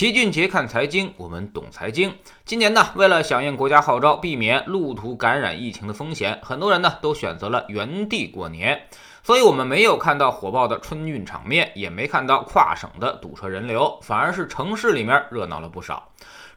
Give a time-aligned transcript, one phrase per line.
[0.00, 2.14] 齐俊杰看财经，我们懂财经。
[2.46, 8.80] 今年呢，为了响应国家号召，避免路途感染疫情的风险，很多人呢都选择了原地过年。
[9.22, 16.08] 所以，我们没有看到火爆的春运场面，也没看到跨省的堵车人流，反而是城市里面热闹了不少。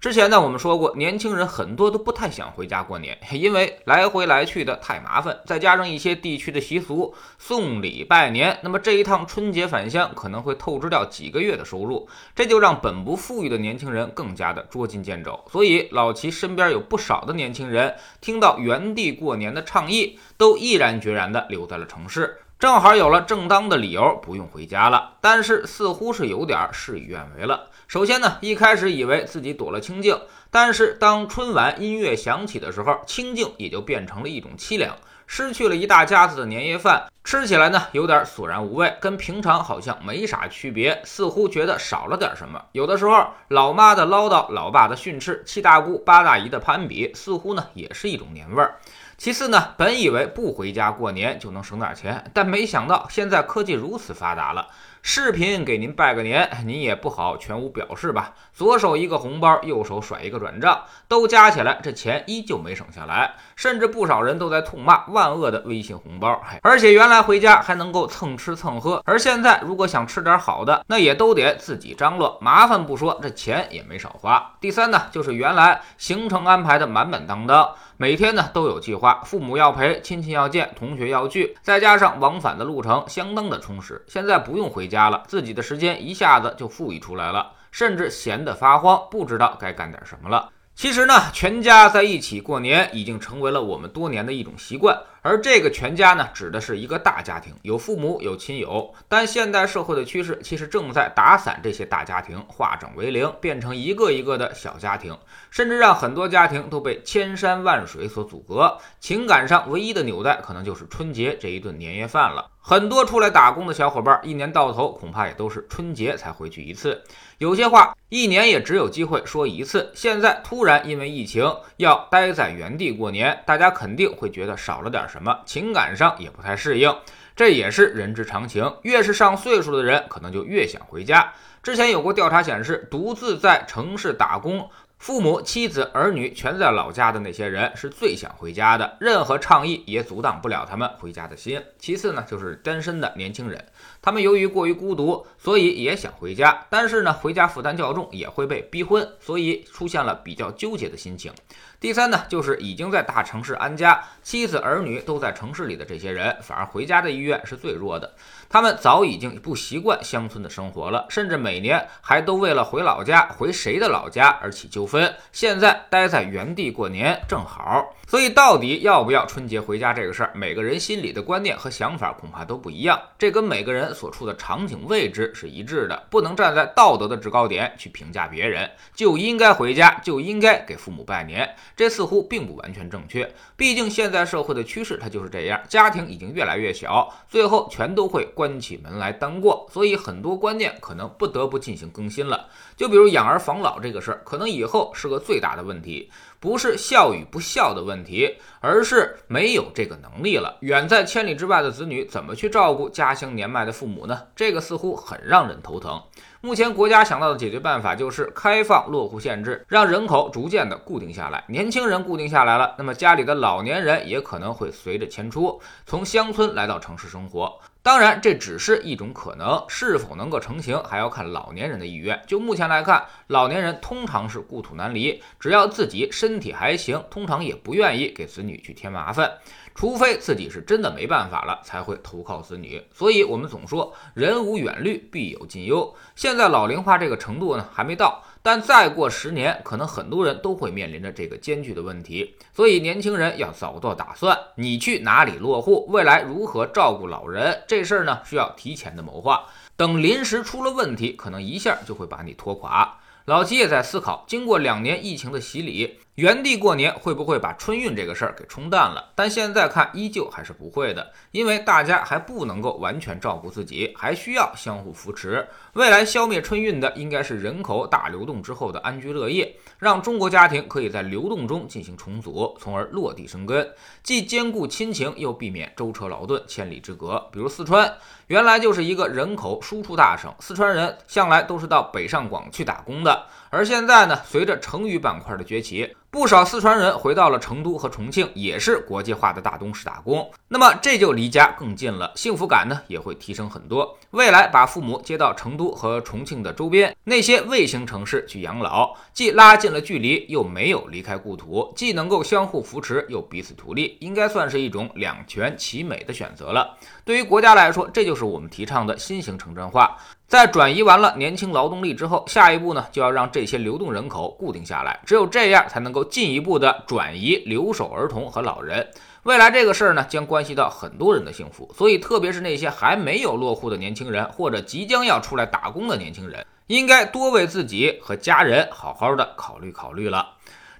[0.04, 15.40] 之前呢，我们说过，年轻人很多都不太想回家过年， 因为来回来去的太麻烦，再加上一些地区的习俗，送礼拜年，那么这一趟春节返乡可能会透支掉几个月的收入，这就让本不富裕的年轻人更加的捉襟见肘。
[15.50, 22.40] 所以，老齐身边有不少的年轻人，听到原地过年的倡议，都毅然决然地留在了城市。
[22.60, 25.16] 正好有了正当的理由，不用回家了。
[25.20, 27.70] 但是似乎是有点事与愿违了。
[27.90, 34.96] 首先呢，一开始以为自己躲了清清静，但是当春晚音乐响起的时候，清静也就变成了一种凄凉。
[35.28, 42.60] 失去了一大家子的年夜饭，吃起来呢有点索然无味，跟平常好像没啥区别，似乎觉得少了点什么。
[42.72, 48.80] 有的时候，老妈的唠叨，老爸的训斥，七大姑八大姨的攀比，似乎呢也是一种年味儿。
[49.16, 54.68] 其次呢，本以为不回家过年就能省点钱，但没想到现在科技如此发达了，
[55.06, 58.34] 视频给您拜个年，您也不好全无表示吧？
[58.54, 66.42] 左手一个红包，右手甩一个转账，都加起来，这钱依旧没省下来，甚至不少人都在痛骂万恶的微信红包。
[66.62, 74.54] 而且原来回家还能够蹭吃蹭喝，而现在如果想吃点好的，那也都得自己张罗，麻烦不说，这钱也没少花。
[74.62, 77.70] 第三呢，就是原来行程安排的满满当当。
[77.98, 84.04] 每天呢都有计划，父母要陪，亲戚要见，同学要聚，再加上往返的路程，相当的充实。
[84.08, 90.52] 现在不用回家家了，自己的时间一下子就富裕出来了，甚至闲得发慌，不知道该干点什么了。
[90.76, 94.96] 其实呢，全家在一起过年已经成为了我们多年的一种习惯。
[95.24, 98.94] 而这个全家呢，指的是一个大家庭，有父母，有亲友。
[99.08, 105.18] 但现代社会的趋势其实正在打散这些大家庭，化整为零，变成一个一个的小家庭，
[105.50, 108.78] 甚至让很多家庭都被千山万水所阻隔。
[109.00, 112.52] 情感上唯一的纽带，可能就是春节这一顿年夜饭了。
[112.66, 117.02] 很多出来打工的小伙伴，一年到头恐怕也都是春节才回去一次。
[117.38, 119.92] 有些话一年也只有机会说一次。
[119.94, 121.44] 现在突然因为疫情
[121.76, 126.92] 要待在原地过年，大家肯定会觉得少了点什么，情感上也不太适应。
[127.36, 128.78] 这也是人之常情。
[128.82, 131.32] 越是上岁数的人，可能就越想回家。
[131.62, 134.68] 之前有过调查显示，独自在城市打工。
[134.98, 141.62] 父母、妻子、儿女全在老家的那些人是最想回家的，任何倡议也阻挡不了他们回家的心。
[141.78, 143.66] 其次呢，就是单身的年轻人，
[144.04, 151.32] 他们由于过于孤独，所以也想回家，但是呢，回家负担较重，也会被逼婚，所以出现了比较纠结的心情。
[151.80, 158.14] 第三呢，就是已经在大城市安家，妻子儿女都在城市里的这些人，反而回家的意愿是最弱的。
[158.50, 165.14] 他们早已经不习惯乡村的生活了，甚至每年还都为了回老家、回谁的老家而起纠纷。
[165.32, 167.94] 现在待在原地过年正好。
[168.08, 173.02] 所以，到底要不要春节回家这个事儿，每个人心里的观念和想法恐怕都不一样。
[173.18, 178.70] 这跟每个人所处的场景位置是一致的，不能站在道德的制高点去评价别人。
[178.96, 183.32] 就应该回家，就应该给父母拜年，这似乎并不完全正确。
[183.56, 189.68] 毕竟现在社会的趋势它就是这样，家庭已经越来越小，最后全都会关起门来单过。
[189.72, 192.48] 所以很多观念可能不得不进行更新了。
[192.76, 196.10] 就比如养儿防老这个事儿，可能以后是个最大的问题。
[196.44, 200.58] 不是孝与不孝的问题，而是没有这个能力了。
[200.60, 204.24] 远在千里之外的子女怎么去照顾家乡年迈的父母呢？
[204.36, 206.04] 这个似乎很让人头疼。
[206.46, 211.42] 目前国家想到的解决办法就是开放落户限制，让人口逐渐的固定下来。
[211.48, 217.58] 年轻人固定下来了，那么家里的老年人也可能会随着迁出，从乡村来到城市生活。
[217.82, 222.22] 当然，这只是一种可能，是否能够成型，还要看老年人的意愿。
[222.28, 229.30] 就目前来看，老年人通常是故土难离，只要自己身体还行，通常也不愿意给子女去添麻烦，
[229.76, 232.82] 除非自己是真的没办法了，才会投靠子女。
[232.94, 235.94] 所以，我们总说人无远虑，必有近忧。
[236.16, 238.24] 现现在老龄化这个程度呢，还没到。
[238.42, 244.36] 但再过十年，可能很多人都会面临着这个艰巨的问题，所以年轻人要早做打算。
[244.56, 249.46] 你去哪里落户，未来如何照顾老人，这事儿呢需要提前的谋划。
[249.78, 252.98] 等临时出了问题，可能一下就会把你拖垮。
[253.26, 259.12] 老齐也在思考，经过两年疫情的洗礼，原地过年会不会把春运这个事儿给冲淡了？
[259.16, 265.48] 但现在看依旧还是不会的，因为大家还不能够完全照顾自己，还需要相互扶持。
[265.74, 273.68] 未来消灭春运的应该是人口大流动之后的安居乐业，让中国家庭可以在流动中进行重组，从而落地生根，
[274.04, 277.28] 既兼顾亲情，又避免舟车劳顿、千里之隔。
[277.32, 277.92] 比如四川，
[278.28, 285.96] 原来就是一个人口输出大省，四川人向来都是到北上广去打工的，而现在呢，随着成渝板块的崛起。
[286.14, 290.30] 不少四川人回到了成都和重庆，也是国际化的大都市打工。
[290.48, 293.98] 那么这就离家更近了，幸福感呢也会提升很多。
[294.12, 306.78] 未来把父母接到成都和重庆的周边那些卫星城市去养老，既拉近了距离，又没有离开故土，既能够相互扶持，又彼此图利，应该算是一种两全其美的选择了。
[307.06, 309.98] 对于国家来说，这就是我们提倡的新型城镇化。
[310.26, 318.88] 在转移完了年轻劳动力之后，下一步呢就要让这些流动人口固定下来，只有这样才能够进一步的转移留守儿童和老人。
[319.24, 330.26] 未来这个事儿呢将关系到很多人的幸福，所以特别是那些还没有落户的年轻人，或者即将要出来打工的年轻人，应该多为自己和家人好好的考虑考虑了。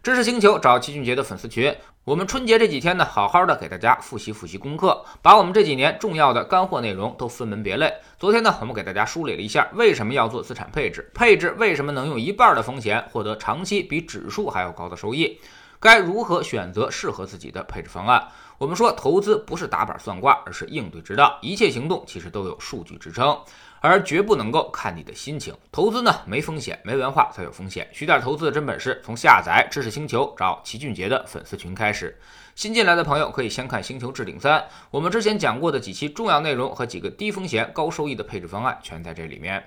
[0.02, 1.74] 知识星球找齐俊杰的粉丝群。
[2.06, 7.94] 我们春节这几天呢，好好的给大家复习复习功课，把我们这几年重要的干货内容都分门别类。
[8.20, 15.40] 昨天呢，我们给大家梳理了一下为什么要做资产配置，配置为什么能用一半的风险获得长期比指数还要高的收益，
[15.80, 18.28] 该如何选择适合自己的配置方案。
[18.58, 23.40] 我们说，投资不是打板算卦，而是应对之道，一切行动其实都有数据支撑。
[23.84, 25.54] 而绝不能够看你的心情。
[25.70, 27.86] 投资呢，没风险，没文化才有风险。
[27.92, 32.18] 学点投资的真本事，从下载知识星球找齐俊杰的粉丝群开始。
[32.56, 34.58] 新进来的朋友可以先看《星球置顶三》，
[34.90, 39.62] 我们之前讲过的几期重要内容和几个低风险高收益的配置方案全在这里面。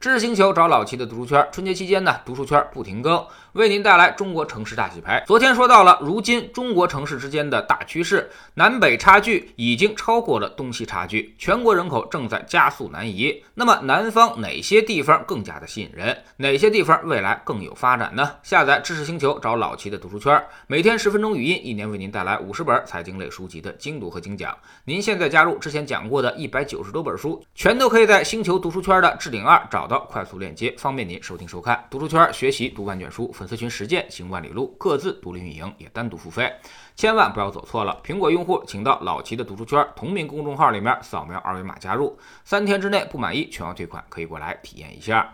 [0.00, 5.24] 知识星球找老齐的读书圈，春节期间呢，读书圈不停更，为您带来中国城市大洗牌。
[5.26, 13.42] 昨天说到了，如今中国城市之间的大趋势，南北差距已经超过了东西差距，全国人口正在加速南移。
[13.54, 16.16] 那么南方哪些地方更加的吸引人？
[16.36, 18.36] 哪些地方未来更有发展呢？
[18.44, 24.56] 下载知识星球找老齐的读书圈，每天十分钟语音，一年为您带来五十本财经类书籍的精读和精讲。
[24.84, 29.87] 您现在加入之前讲过的一百九十多本书，全都可以在星球读书圈的置顶二找。
[29.88, 31.82] 的快速链接，方便您收听收看。
[31.90, 36.52] 读书圈学习读万卷书，粉丝群实践行万里路，各自独立运营，也单独付费，
[36.94, 38.00] 千万不要走错了。
[38.04, 45.32] 苹果用户请到老齐的读书圈同名公众号里面扫描二维码加入，三天之内不满意全额退款，可以过来体验一下。